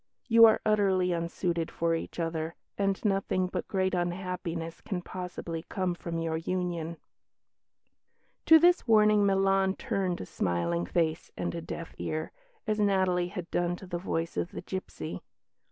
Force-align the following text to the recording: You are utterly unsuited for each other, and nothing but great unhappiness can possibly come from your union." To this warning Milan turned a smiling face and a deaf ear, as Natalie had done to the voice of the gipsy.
You 0.27 0.45
are 0.45 0.59
utterly 0.65 1.13
unsuited 1.13 1.69
for 1.69 1.93
each 1.93 2.19
other, 2.19 2.55
and 2.75 2.99
nothing 3.05 3.45
but 3.45 3.67
great 3.67 3.93
unhappiness 3.93 4.81
can 4.81 5.03
possibly 5.03 5.61
come 5.69 5.93
from 5.93 6.17
your 6.17 6.37
union." 6.37 6.97
To 8.47 8.57
this 8.57 8.87
warning 8.87 9.27
Milan 9.27 9.75
turned 9.75 10.19
a 10.19 10.25
smiling 10.25 10.87
face 10.87 11.29
and 11.37 11.53
a 11.53 11.61
deaf 11.61 11.93
ear, 11.99 12.31
as 12.65 12.79
Natalie 12.79 13.27
had 13.27 13.51
done 13.51 13.75
to 13.75 13.85
the 13.85 13.99
voice 13.99 14.37
of 14.37 14.53
the 14.53 14.61
gipsy. 14.63 15.21